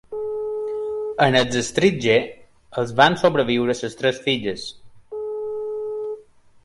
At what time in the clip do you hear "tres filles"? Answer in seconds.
4.03-4.65